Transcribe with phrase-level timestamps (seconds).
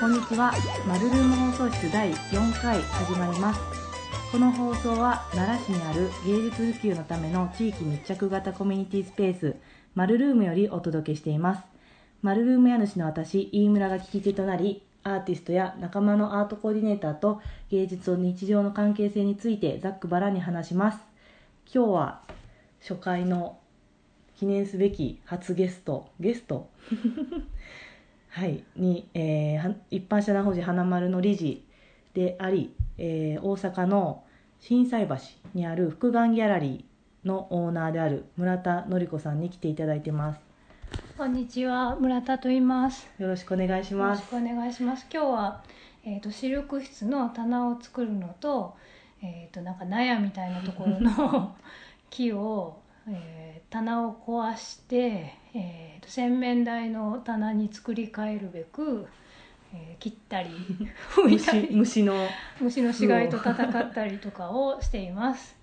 [0.00, 0.52] こんにちは。
[0.86, 3.60] マルルーム放送室第4回始まります。
[4.30, 9.56] この放送は奈良市にある芸術普及のための地域密着型コミュニティスペース、
[9.96, 11.62] マルルームよりお届けしています。
[12.22, 20.98] マルルーム家主の私、飯村が聞き手となり、アーティストや仲間のアートコーディネーターと芸術と日常の関係性についてざっくばらに話します。
[21.74, 22.20] 今日は
[22.80, 23.58] 初回の
[24.38, 26.70] 記念すべき初ゲスト、ゲスト？
[28.38, 31.66] はい、に、えーは一般社団法人花丸の理事
[32.14, 34.22] であり、えー大阪の
[34.60, 35.16] 心斎橋
[35.54, 40.40] にある福眼ギャラリーのオーナーである村田典子さんに来ていただいてます。
[41.16, 43.08] こんにちは、村田と言います。
[43.18, 44.22] よろしくお願いしよろます。
[44.22, 45.04] しくお願いします。
[45.12, 45.64] 今日は、
[46.04, 48.76] えっ、と、視力室の棚を作るのと。
[49.20, 51.56] えっ、と、なんか納屋みたいなところの
[52.08, 52.76] 木を、
[53.10, 59.06] えー棚を壊して、えーと洗面台の棚に作り変えるべく。
[59.74, 60.50] えー切ったり、
[61.14, 62.14] 拭いた虫り、虫の
[62.60, 65.56] 虫の死骸と戦ったりとかをしています。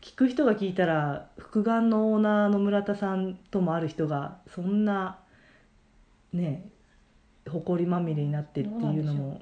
[0.00, 5.18] 聞く人が聞いたら福眼のオーナーの村田さんともある人がそんな
[6.32, 6.70] ね
[7.50, 9.38] 埃まみれになってっていうのも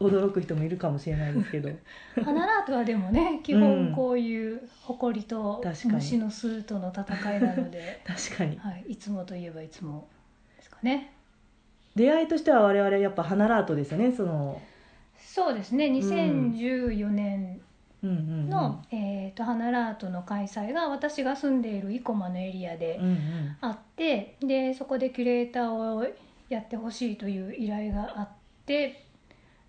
[0.00, 1.70] 驚く人もいるかもしれないですけど。
[2.24, 3.60] 花ラートはでもね、基うん。
[3.60, 8.00] 本こういう埃と虫の巣との戦いなので。
[8.06, 8.56] 確かに。
[8.56, 10.08] はい、いつもといえばいつも
[10.56, 11.12] ですかね。
[11.94, 14.60] 出会いとしては我々やっぱ花ラートですよねその。
[15.16, 15.86] そうですね。
[15.86, 17.60] 2014年
[18.02, 23.56] うんうんうんの、えっ、と花ラートの開催が私が住んでいる生駒のエリアでうんうん。
[23.60, 26.04] あって、でそこでキュレーターを
[26.52, 28.28] やってほしいという依頼があっ
[28.66, 29.04] て、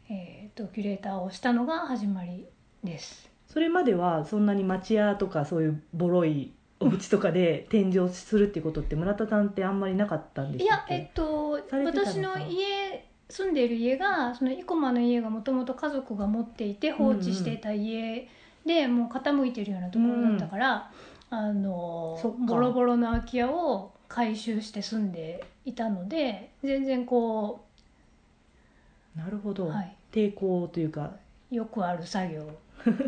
[0.09, 2.45] えっ、とキュレーターをしたのが始まり
[2.83, 3.29] です。
[3.47, 10.93] それまではそんなに町屋とかそういうボロいお家とかで展示をするっていうことって村田さんってあんまりなかったんでいしたっけ？
[10.95, 18.27] やえっと私の家住んでいる家がその生駒の家がもともと家族が持っていて放置していた家
[18.65, 20.91] で、もう傾いてるようなところだったから、
[21.29, 22.37] あのそっか。
[22.45, 27.65] ボロボロの空き家を改修して住んでいたので全然こ
[29.15, 31.11] なるほど、う、はい、抵抗というか。
[31.49, 32.47] よくある作業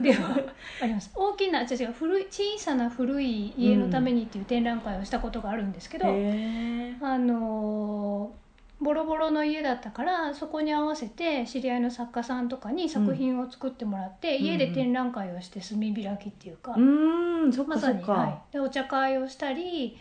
[0.01, 0.37] では
[0.81, 1.11] あります。
[1.15, 8.45] 大きな違う違う古い小さな古い家のためにっていう展覧会をしたことがあるんですけど、へえあのー
[8.81, 14.43] ボロボロの家だったからそこに合わせて知り合いの作家さんとかに作品を作ってもらって、うん。
[14.43, 17.67] 家で展覧会をして炭開きっていうか、うーん。
[17.67, 19.97] まさに、はい、でお茶会をしたり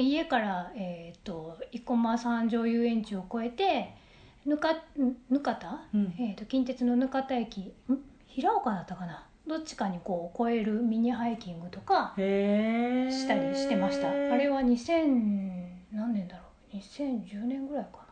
[0.00, 3.94] 家から、えー、と生駒三条遊園地を越えて
[4.44, 4.76] ぬか
[5.30, 6.14] ぬかた、うん。
[6.18, 7.72] えー、と近鉄のぬかた駅ん？
[8.26, 9.26] 平岡だったかな？
[9.46, 14.08] どっちかにこう越えるミニハイキングとかしたりしてました。
[14.08, 18.06] あれは2000何年だろう？2010年ぐらいかな。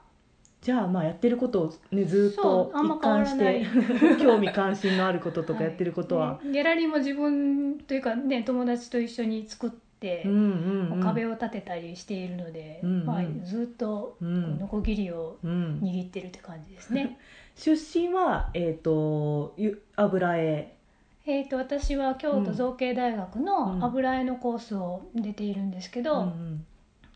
[0.61, 3.67] じゃあまあやってることをねずっとそうあんま一貫して
[4.23, 6.47] 興味関心のあることとかやってることは、い。
[6.47, 11.01] ねギャラリーも自分というかね友達と一緒に作って、うんうんうん。
[11.03, 13.07] 壁を立てたりしているので、うんうん。
[13.07, 14.59] まあ、ずっとうん。
[14.59, 15.81] ノコギリをうん。
[15.83, 17.19] 握ってるって感じですね。
[17.57, 20.75] 出身はえっ、とゆ油絵。
[21.27, 23.45] えー、と私は京都造形大学うん。
[23.45, 26.67] の油絵のコースを出ているんですけど、うんうん。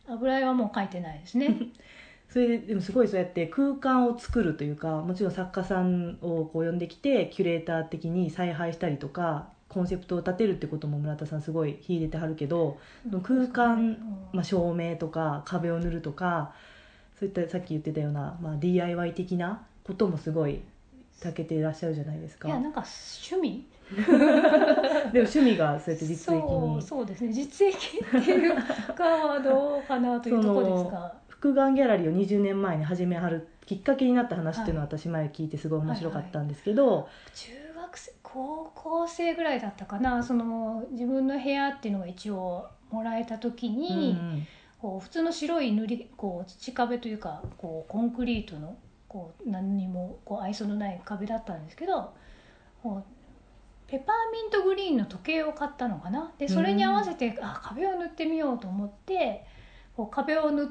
[0.09, 1.57] 油絵はもう描いてないですね。
[2.29, 12.79] それででもすごいそうやって空間を作るというかもちろん作家さんをこう呼んできてキュレーター的に采配したりとかコンセプトを立てるってことも村田さんすごい秀でてはるけど
[13.23, 13.99] 空間
[14.33, 16.53] まあ、照明とか壁を塗るとか
[17.19, 20.61] そういったさっき言ってたような、まあ、DIY 的なこともすごい
[21.21, 22.47] 長けていらっしゃるじゃないですか。
[22.47, 23.67] いやなんか趣味？
[23.97, 24.19] でも
[25.13, 27.33] 趣味がそうやって実益そうにそうですね。
[27.33, 28.55] 実益っていう
[28.95, 37.68] かはどうかなというところですが福眼ギャラリーを20年前に始めはるきっかけになった話っていうのは私前聞いてすごい面白かったんですけど、中学生
[38.33, 40.23] 高校生ぐらいだったかな。
[40.23, 44.47] その自分の部屋っていうのが一応もらえた時うんうに、ん。
[44.81, 48.77] こう普通の白い塗りこう土壁というかこうコンクリートの
[49.09, 52.13] こう何にもこう愛想のない壁だったんですけど
[52.83, 56.31] こうペパーミントグリーンの時計を買ったのかな。
[56.39, 59.47] でそれに合わせて、あ壁を塗ってみようと思って
[59.97, 60.69] こう壁を塗っ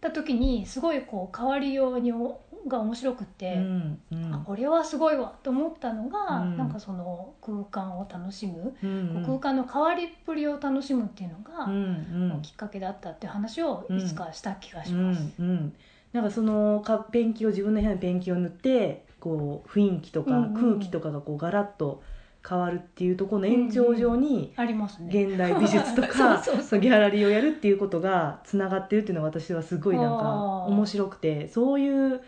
[0.00, 3.54] た時にすごいこう変わりようにおが面白くって。
[3.54, 4.34] うんうん。
[4.34, 6.56] あこれはすごいわと思ったのが、うん。
[6.56, 9.24] なんかその空間を楽しむ、うんうん。
[9.24, 12.42] 空間の変わりっぷりを楽しむっていうのが、うんうん。
[12.42, 15.20] きっかけだったっていう話をいつかした気がしうます。
[15.20, 15.72] んうん。
[16.12, 20.54] なんかそのかペンキを自分の部屋にペンキを塗ってこう雰囲気とかうんうん。
[20.54, 22.02] 空気とかがこうガラッと
[22.48, 25.10] 変わるっていうところの延長上にありますね。
[25.12, 26.42] 現代美術とか
[26.78, 32.22] ギャラリーをやるっていうことがつながってるっていうのが私はすごいなんか面白くてそういう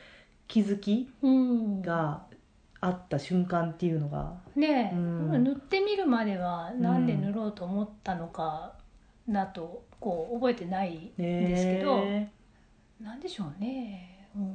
[0.50, 1.80] 気づきうん。
[1.80, 2.24] が
[2.80, 4.34] あった瞬間っていうのが。
[4.56, 5.44] ねえ、うん。
[5.44, 8.72] 塗ってみるまではなんで塗ろうと思ったのか
[9.28, 12.32] だとこう覚えてないんですけど、ね
[13.00, 14.52] なんでしょうね、うん、うん。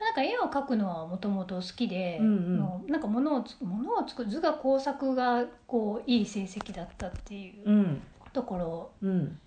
[0.00, 2.58] なんか絵を描くのはもともと好きで、うんうん。
[2.58, 8.02] のなんか物をつ物を作る図画工作がこういい成績だったっていううん。
[8.32, 9.38] ところうん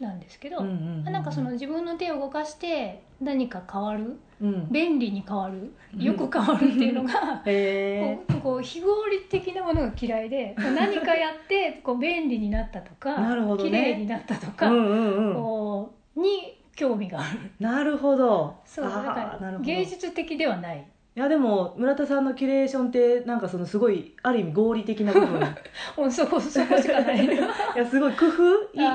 [0.00, 4.68] なんですけど、うんうんなんかその自分の手を動かして何か変わるうん。
[4.70, 6.02] 便利に変わるうん。
[6.02, 13.70] よく変わるっていうのが、 へこうこう非合理的なものが嫌いで何かやって こう便利になったとかなるほどね。
[13.70, 15.34] 綺麗になったとえか、うんうんうん。
[15.34, 17.50] こうに興味がある。
[17.58, 18.54] なるほど。
[18.66, 19.66] そうだあからーなるほど。
[19.66, 20.84] 芸術的ではない
[21.16, 25.40] いやでも村田さんのキュレーションってなんかそのすごいある意味合理的な部分。
[25.40, 25.44] い
[25.98, 27.26] もうそこそこしかない。
[27.74, 28.86] やすごい工夫い言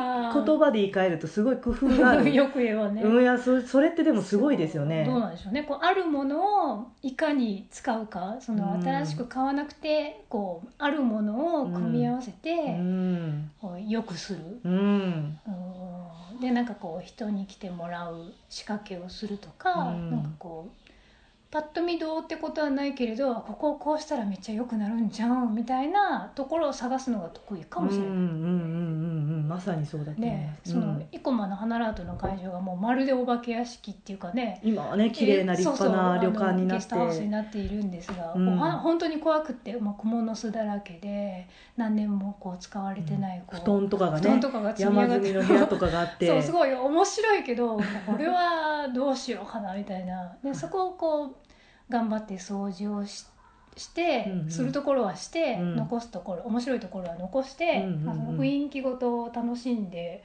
[0.59, 2.29] 葉で言い換えるとすごい工夫がある。
[2.31, 5.03] よく言えばね、うんいやそそれってでもすごいですよね。
[5.03, 5.63] どうなんでしょうね。
[5.63, 8.83] こうあるものをいかに使うかそのうん。
[8.83, 13.49] 新しく買わなくてこうあるものを組み合わせうて、ん。
[13.59, 14.39] こう良くする。
[14.63, 15.39] うん。
[16.33, 16.39] うん。
[16.39, 20.11] でなんかこう人に来てもらう仕掛けをするとか、うん。
[20.11, 20.90] なんかこう
[21.51, 28.07] パッと見どうってことはないけれどここをこうしたらめっちゃ良くなるんじゃんみたいなところを探すのが得意かもしれない。
[28.07, 29.00] うんうんうん
[29.51, 31.07] まさにそうだと思いねま、す、そのうん。
[31.11, 34.61] 生駒の花ラートの会場がもうまるでお化け屋敷っていうかね。
[34.63, 36.81] 今はね綺麗な立派な旅館になって。
[36.81, 38.57] ゲストハウスになっているんですが、うん。
[38.57, 45.27] 本当に怖くって、まあ、小物巣だらけで何年もこう使われてないこう、布団とかが布団ねとかが積み上がって。
[45.27, 46.27] 山積みの部屋とかがあって。
[46.31, 47.83] そうすごい面白いけどこ
[48.17, 50.33] れはどうしようかなみたいな。
[50.43, 51.35] でそこをこう
[51.89, 53.25] 頑張って掃除をし
[53.77, 55.75] して、うんうんするところはして、うん。
[55.75, 58.05] 残すところ面白いところは残して、うんうんうん。
[58.05, 60.23] まあその雰囲気ごとを楽しんで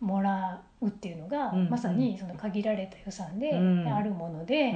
[0.00, 1.70] もらうっていうのが、うんうん。
[1.70, 3.88] まさにその限られた予算で、うん。
[3.88, 4.72] あるもので、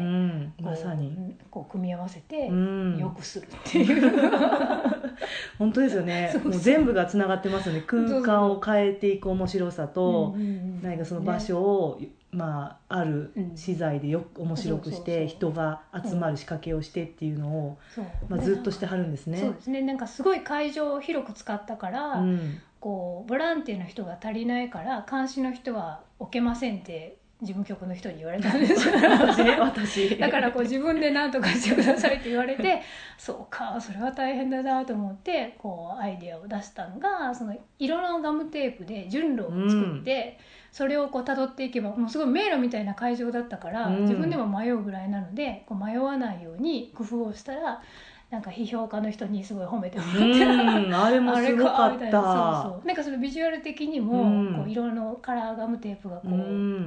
[0.61, 4.13] まさに、うんこう組み合わせて、うん、よくするっていう。
[5.59, 6.33] 本当ですよね。
[6.45, 7.83] もう全部がつながってますよね。
[7.87, 12.01] 空間を変えていく面白さと、うんうんかその場所を、
[12.31, 17.79] まあ、あるうん資材でよく面白くして人が集まる仕掛けをしてっていうのを、
[18.29, 19.39] まあ、ずっとしてはるんですね。
[19.39, 19.81] そうですね。
[19.81, 22.61] なんかすごい会場を広く使ったから、うん。
[22.81, 28.95] こうボランティアの人が足りないから監視の人は置けませんって事務局の人に言われたんですよ。
[28.99, 29.45] 私。
[29.45, 32.83] ね私だからこう自分で何とかしてくださいって言われて
[33.17, 40.39] そうかそれは大変だなと思ってこうアイデアを出したのがその色のガムテープで順路を作って、
[40.73, 44.03] それをこう辿っていけばもうすごい迷路みたいな会場だったから、うん。
[44.03, 47.81] 自分でも迷うぐらいなのでこう迷わないように工夫をしたら
[48.31, 50.21] なんか批評家の人にすごい褒めてもらって。
[50.21, 52.05] うんあれもすごかった。
[52.11, 52.63] な。
[52.63, 54.55] そうそうなんかそのビジュアル的にも、うん。
[54.55, 56.33] こう色のカラーガムテープがこう、う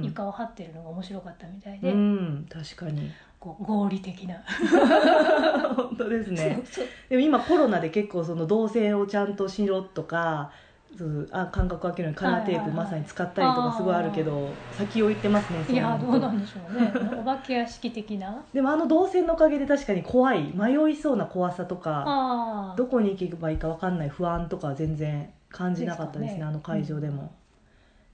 [0.04, 3.10] 床を張ってるのが面白かったみたいで、うん確かに。
[3.40, 4.36] こう合理的な、
[5.74, 6.62] 本当ですね。
[7.08, 10.52] でも今コロナで結構その動線をちゃんとしろとか
[10.96, 16.92] そうあ間隔空けるのにカラーテープまさに使ったりとかすごいあるけど先を言ってますねいやどうなんでしょうね。
[17.18, 18.44] お化け屋敷的な？
[18.52, 20.52] でもあの動線のおかげで確かに怖い。
[20.54, 26.44] 迷いそうな怖さとかあどこに行けばいいか分かんない不安とかは全然感じなかったですねね。
[26.44, 27.32] あの会場でも、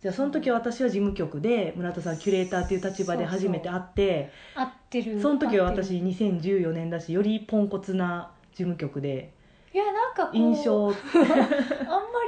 [0.00, 5.20] じゃあその時私は事務局で村田さんキュレーターっていう立場で初めて会って合ってる。
[5.20, 9.32] その時は私2014年だしよりポンコツな事務局で
[9.72, 10.88] いやなんかこう印象。
[10.88, 10.96] あんま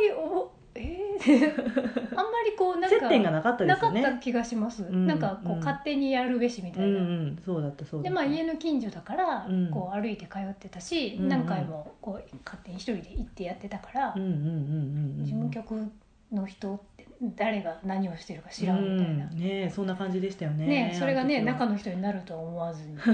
[0.02, 4.02] りおえー、あんまりこうなんか接点がなかったですよね。
[4.02, 5.58] なかった気がします、うんなんかこう、うん。
[5.58, 7.00] 勝手にやるべしみたうんういな、
[7.32, 8.08] んそうだったそうだった。
[8.10, 9.70] でまあ家の近所だから、うん。
[9.70, 11.28] こう歩いて通ってたし、うんうん。
[11.28, 15.90] 何回もこう勝手に一人で行ってやってたから、うんうんうんうんうん事務局
[16.32, 17.06] の人って
[17.36, 22.96] 誰が何をしてるか知らんみたいな、うんねえそんな感じでしたよねねそれがね中の人になるとは思わずに。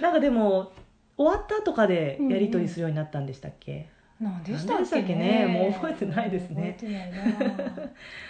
[0.00, 0.70] なんかでも
[1.16, 3.88] 終わった後かでやり取りするようになったんでしたっけ、
[4.20, 5.46] なんでしたっけ何でしたっけね？
[5.46, 6.76] もう覚えてないですね。
[6.78, 7.70] 覚えてないな。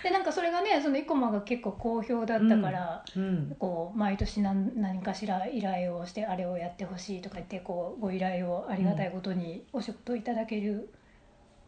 [0.03, 3.57] でなんかそれがねその生駒が結構好評だったから、うん。
[3.59, 10.91] こう毎年何何かしら依頼をしてあれをやってほしいとか言ってこうご依頼をありがたいことにお仕事いただける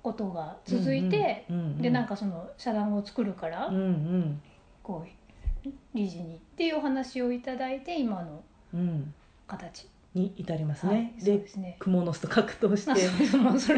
[0.03, 1.83] ことが続いて、うんうんうん。
[1.83, 4.43] でなんかその社団を作るから、うんうん。
[4.83, 8.43] こう理事にっていうお話をいただいて今の
[8.75, 9.15] うん。
[9.49, 11.77] 形、に至りますはいね、でそうですね。
[11.79, 13.75] 蜘蛛の巣と格闘しあて そうそそ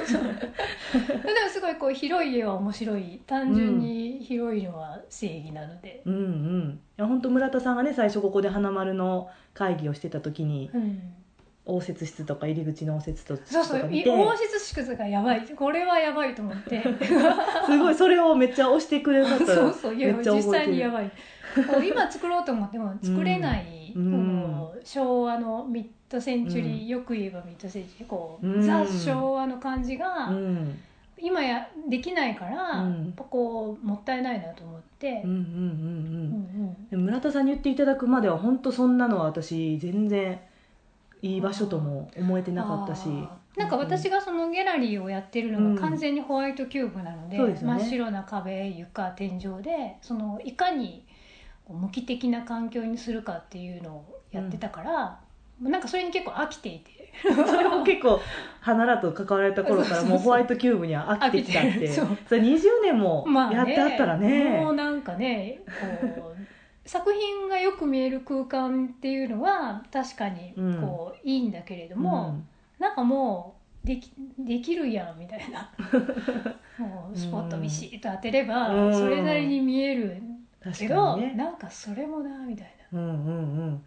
[0.00, 0.22] うそう。
[0.22, 0.28] で
[1.42, 3.20] もすごいこう広い家は面白い。
[3.26, 6.80] 単純に広いのは正義なので、うんうん。
[6.98, 11.12] いや本当村田さんがね最初ここで花丸の会議をしてた時にうん。
[11.68, 15.40] 応接室とか入り口の応接室そうそうとか見て応接室がやばい。
[15.40, 16.80] これはやばいと思って。
[17.66, 21.10] すごいそれをめっちゃ押してくれる方そうそういや実際にやばい。
[21.66, 30.78] こう今作ろうと思っても作れない、うんこの昭和のミッドセンチュリー、よく言えばミッドセンチュリーこう、うんザ昭和の感じが、うん
[31.18, 33.04] 今やできないから、うん。
[33.06, 35.22] やっぱこうもったいないなと思って。
[35.24, 35.36] うんうん
[36.92, 40.38] うん村田さんに言っていただくまでは本当そんなのは私全然
[41.22, 43.08] いい場所とも思えてなかったし。
[43.56, 47.78] なんか私がそのギャラリーをやってるのが完全にホワイトキューブなので,、そうですよね。
[47.78, 51.05] 真っ白な壁床天井でそのいかに
[51.68, 55.20] 無機的な環境にするかっていうのをやってたから、
[55.60, 56.96] なんかそれに結構飽きていて。
[57.22, 58.20] それも結構
[58.60, 61.88] 花らと関わられた頃からもうホワイトキューブには飽きてきたって。
[61.88, 62.02] そ
[62.34, 63.56] れ20年もまあね。
[63.56, 66.36] やってあったらね,、もうなんかねこう
[66.86, 72.38] 作品がよく見える空間っていうのは確かにこう、いいんだけれども、
[72.78, 75.70] なんかもうできできるやんみたいな。
[76.78, 78.92] もうスポットビシッと当てればうん。
[78.92, 80.35] それなりに見えるうん、
[80.72, 81.34] けど、確かにね。
[81.34, 83.10] なんかそれもなみたいうんうんう
[83.70, 83.82] ん。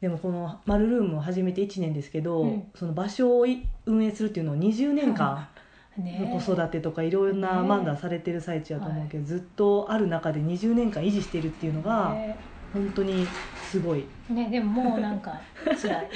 [0.00, 2.70] でもこの「マルルーム」を始めて1年ですけど、うん。
[2.74, 5.48] その場所をい運営するっていうのを20年間
[5.96, 12.38] な、 ね、子育てとかいろんなね漫談されてる最中やと思うけど、ずっとある中で20年間維持してるっていうのがね
[12.72, 13.26] 本当に
[13.70, 14.06] すごい。
[14.28, 15.40] ねでももうなんか
[15.80, 16.08] 辛い。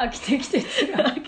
[0.00, 1.22] 飽きてきて辛い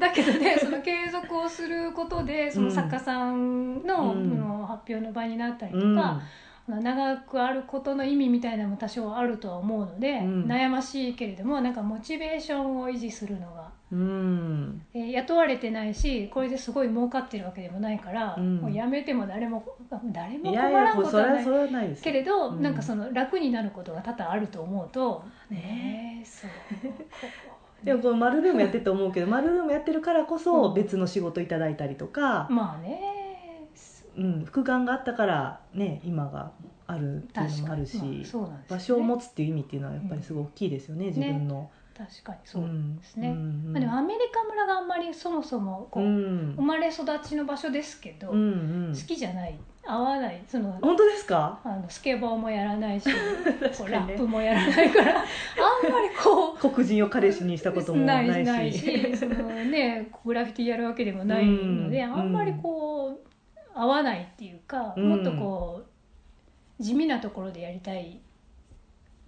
[0.00, 4.38] だけどね その継続をすることでその作家さんの,、うん。
[4.38, 5.96] の発表の場になったりとうん。
[5.96, 6.20] か、
[6.68, 10.44] 長くあることの意味みたいなのも多少あるとは思うので、うん。
[10.44, 14.82] 悩ましいけれどもなんかモチベーションを維持するのが、うん。
[14.94, 18.60] えー雇われてないしこれですごい儲かってるわけでもないから、うん。
[18.60, 19.64] もうやめても誰も
[20.12, 22.62] 誰もい困らんことはないいけれど、うん。
[22.62, 25.56] なんかその楽になることが多々あると思うとね。
[25.56, 26.50] ねえそう
[27.84, 30.74] でもこのマルルームやってると思うけど マルルームやってるからこそうん。
[30.74, 33.16] 別の仕事いただいたりとか、まあね。
[34.16, 36.50] うん、副眼があったからね今が
[36.86, 38.64] あるっていうのもあるし、まあね。
[38.68, 41.70] 場所を持つっていう意味っていうのはやっぱりすごい大きいですよね、自分の。
[41.96, 42.62] 確かにそう
[42.98, 46.54] ですね、うんまあ、でもアメリカ村があんまりそもそもこう、うん。
[46.56, 48.38] 生まれ育ちの場所ですけど、うん
[48.88, 48.92] うん。
[48.94, 50.42] 好きじゃない合わない。
[50.46, 51.58] その本当ですか？
[51.64, 53.08] あのスケボーもやらないし、
[53.76, 58.44] こラップもやらないから あんまりこう黒人を彼氏にしたこともないし。
[58.44, 59.34] ないしその
[59.64, 62.14] ねグラフィティやるわけでもないので、うん。
[62.14, 63.28] あんまりこう
[63.74, 65.08] 合わないっていうか、うん。
[65.08, 65.82] もっとこ
[66.78, 68.20] う地味なところでやりたい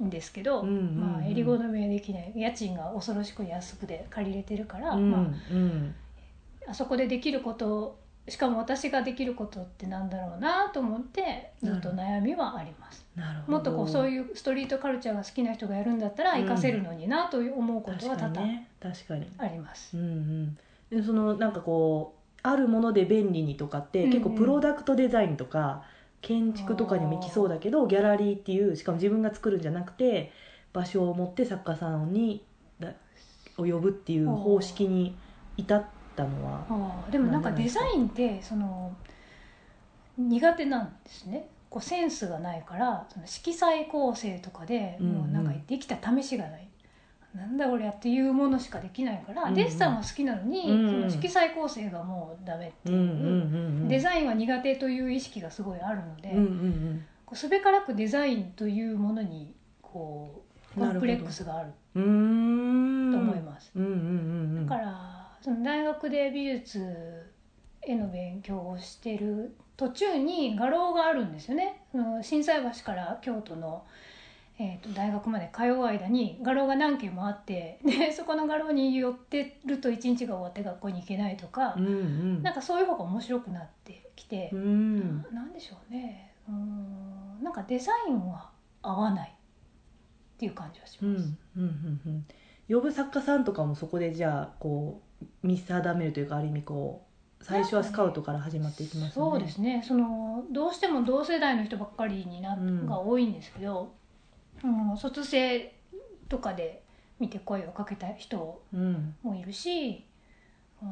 [0.03, 1.01] んですけど、うんうんうん。
[1.01, 5.95] まあ、襟好みはできない家賃が恐ろしく安くで借りれてるから、うんまうん。
[6.67, 7.99] あ、あそこでできること
[8.29, 13.05] しかも私ができることってなんだろうなと思ってずっと悩みはあります。
[13.17, 13.53] なるほど。
[13.53, 18.41] もっとこうそうういうストリートカルチャーが好きな人がやるんだったらうん活かせるのになと思うことは多々
[19.39, 19.97] あります。
[19.97, 20.59] うんうん。
[20.91, 24.13] でそのなんかこうあるもので便利にとかって、うんうん。
[24.13, 25.83] 結構プロダクトデザインとか
[26.21, 30.33] 建築とかにも行きそうだけどギャラリーっていうしかも自分が作るんじゃなくて
[30.73, 32.45] 場所を持って作家さんに
[32.79, 32.93] だ
[33.59, 35.17] を呼ぶっていう方式に
[35.57, 35.85] 至っ
[36.17, 36.65] たのは。
[36.69, 38.93] ああでもなんかデザインってその
[40.19, 41.49] 苦手なんですね。
[41.71, 45.15] こうセンスがないからその色彩構成とかでうんうん。
[45.15, 46.69] もうなんかできた試しがない、
[47.35, 49.55] なんだ俺やっていうものしかできないから、うんうん。
[49.55, 51.11] デッサンは好きなのに、うんうん。
[51.11, 53.23] その色彩構成がもうダメっていう、うんうんうん
[53.83, 60.45] うんデザインは苦手という意識がすごいあるので、うんうんこうすべからくデザインというものにこ
[60.77, 63.73] うコンプレックスがあると思います。
[63.75, 64.01] うんうんうんう
[64.61, 64.67] ん。
[64.67, 65.12] だから
[65.43, 67.31] その大学で美術
[67.83, 71.83] への勉強をしてる途中に画廊があるんですよね。
[71.91, 73.85] その心斎橋から京都の、
[74.59, 82.43] えー、と大学まで通う間に画廊が何軒もあってでそこの画廊に寄ってると一日が終わって学校に行けないとか、うんうん。
[82.43, 85.27] なんかそういう方が面白くなってきてう、ん。
[85.33, 86.35] なんでしょうね。
[86.49, 87.43] うん。
[87.43, 88.51] なんかデザインは
[88.83, 89.29] 合わない。
[89.29, 89.35] っ
[90.39, 91.25] ていう感じはします。
[91.57, 91.61] うん。
[91.61, 92.27] うんうんうん。
[92.69, 95.12] 呼ぶ作家さんとかもそこでじゃあこう
[95.43, 97.03] 見定めるというかある意味こ
[97.41, 99.31] う最初はスカウトから始まっていきますよね。
[99.33, 103.93] そうですねそのどうしても同世代の人ばっかりにな、うんが多いんですけど、
[104.63, 105.75] うん、卒生
[106.29, 106.83] とかで
[107.19, 110.05] 見て声をかけた人うんもいるし、
[110.81, 110.89] うん、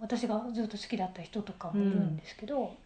[0.00, 2.76] 私がずっと好きだった人とかもいるんですけど、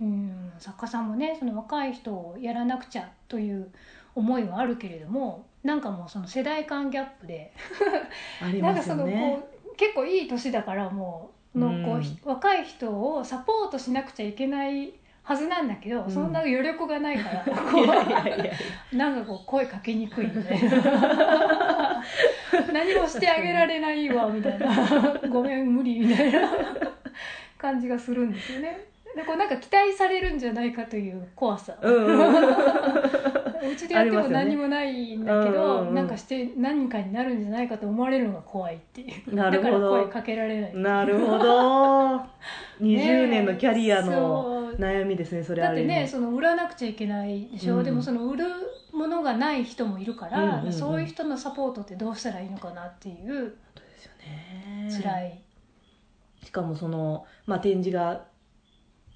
[0.00, 3.68] うん作家さんもねその若い人をやらなくちゃという
[4.14, 7.52] 思いはあるけれどもなんかもうその世代間ギャップで
[8.40, 9.38] あります なんかそのよね。
[9.42, 14.92] こう結構いい年だからもうのこう、うんひ若い人をサポートしなくちゃいけない
[15.22, 16.10] はずなんだけど、うん。
[16.10, 18.52] そんな余力がないから いやいやいや。
[18.92, 22.02] なんかこう声かけにくいみたいな。
[22.72, 24.66] 何もしてあげられないわみたいな。
[25.28, 26.48] ごめん無理みたいな。
[27.58, 28.86] 感じがするんですよね。
[29.14, 32.18] でこうなんか期待されるんじゃないかという怖さ、うん
[33.62, 42.16] うんうちでやっても何もないんだけど、ねうんうんなんかして何かになるんじゃないかと思われるのが怖いっていうなるほどだから声かけられないなるほど
[42.80, 48.44] 20年のキャリアの悩みですねそれだってねその売らなくちゃいけないでしょ、うんでもその売る
[48.92, 55.42] ものがない人もいるから、うんうんうんそういう人のサポートってどうしたらいいのかなっていう本当ですよね辛い、
[56.44, 58.24] しかもその、まあ、展示が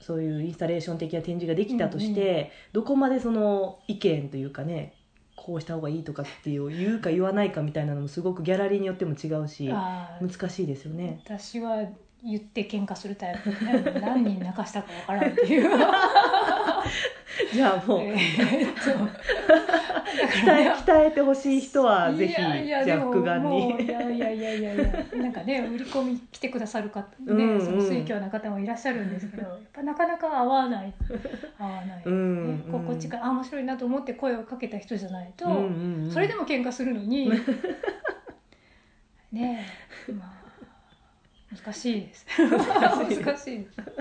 [0.02, 4.94] そういうインスタレーション的な展示ができたとして、どこまでその意見というかね
[5.36, 11.20] こうした方がいいとかっていう言うか言わないかみたいなのもすごくギャラリーによっても違うし難しいですよね。
[11.24, 11.78] 私は
[12.24, 13.50] 言って喧嘩するタイプ
[14.00, 15.70] 何人泣かしたかわからんっていう。
[17.52, 19.81] じゃあもう、えー
[20.12, 23.48] 鍛え鍛えてほしい人はぜひいやいやじゃあでも復眼に。
[23.48, 24.84] もういやいやいやいやいや
[25.16, 27.64] なんかね売り込み来てくださる方ね、うんうん。
[27.64, 30.92] その水教な方もいらっしゃるんですけどやっぱなかなか合わない。
[31.58, 36.10] 合わない、うんうこっちからあ面白いなと思って声をかけた人じゃないと、うんうんうん。
[36.10, 37.30] それでも喧嘩するのに
[39.32, 39.66] ね
[40.08, 40.42] えまあ
[41.54, 42.26] 難しいです。
[42.38, 42.50] 難
[43.36, 43.58] しい。
[43.58, 43.72] です。
[43.76, 43.92] 花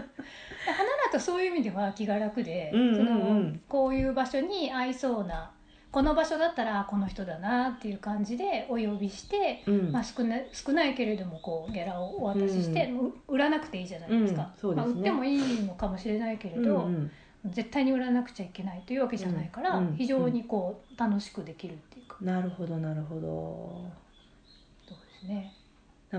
[1.03, 2.95] だとそういう意味では気が楽で、うんうんうん。
[2.95, 5.51] そのこういう場所に合いそうな
[5.91, 9.91] この場所だったらこの人だなっていう感じでお呼びして、うん。
[9.91, 12.91] まあ、少ない少ないけれどもこうギャラをお渡しして、
[13.27, 14.75] 売らなくていいじゃないですか、うんね。
[14.75, 17.11] まあ、売ってもいいのかもしれないけれうんど、うん。
[17.45, 19.95] 絶対に売らなくちゃいけないというわけじゃないから、うんうん。
[19.95, 23.21] 非常にこう楽しくできるっていうか、なるほどなるほど。
[24.87, 25.53] そうですね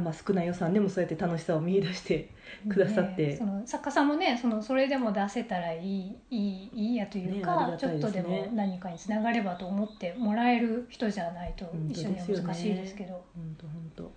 [0.00, 2.30] まあ、少ない予算でもそうやって楽しさを見出して
[2.68, 3.26] くださって。
[3.26, 8.00] ねその作家さんもねそのそれでも出せたらいいいいいいやというか、りがたいですね。
[8.00, 13.22] ちょっとでも何かにつながればと思ってもらえる人じゃないと一緒には難しいですけど。
[13.34, 14.12] 本当本当。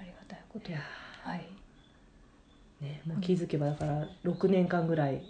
[0.00, 0.80] ありがたいこといや
[1.22, 1.46] はい。
[2.80, 5.22] ねもう気づけばだから6年間ぐらい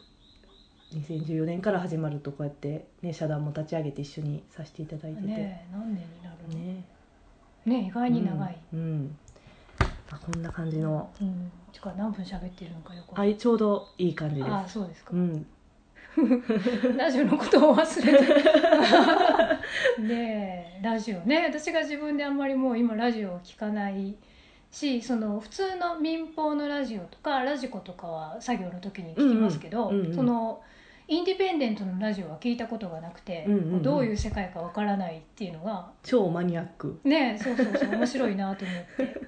[0.95, 5.27] 2014年から始まるとこうやってね社団も立ち上げて一緒にさせていただいてて。
[5.27, 6.65] ねえ何年になるの？
[6.65, 6.85] ね。
[7.67, 9.19] ね意外に長い、うん、うん
[10.11, 11.11] あこんな感じの。
[11.21, 11.51] うん。
[11.73, 14.49] てか何分喋ってるのかよくわかんあちょうどいい感じです。
[14.49, 15.47] ああそうですか、うん。
[16.97, 18.43] ラジオのことを忘れて。
[20.07, 21.45] でラジオね。
[21.47, 24.15] 私が自分であんまりもう今ラジオを聞かない
[24.71, 30.63] しその普通の民放のラジオとか radiko とかは作業の時に聞きますけど、うんうんその
[31.09, 33.83] インディペンデントのラジオは聞いたことがなくて、うんうんうん。
[33.83, 36.99] どういう世界かわからないっていうのが超マニアック。
[37.05, 37.91] ねそうそうそう。
[37.91, 39.23] 面白いなと思って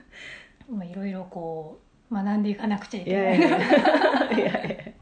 [0.71, 3.39] まあ、いろいろこう学んでいかなくちゃいけない。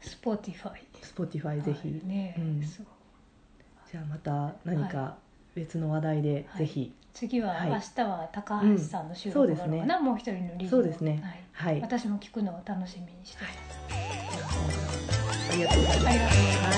[0.00, 0.80] Spotify。
[1.02, 1.88] Spotify ぜひ。
[2.04, 5.16] ね、うん、じゃあまた何か
[5.54, 6.80] 別の話題でぜひ。
[6.80, 11.22] はいはい、次は明日は高橋さんの収録なのかな、はいうんね、もう一人のリーそうですね。
[11.52, 11.80] はい。
[11.80, 13.56] 私も聞くのを楽しみにしてます。
[15.52, 16.69] ありがとうございます。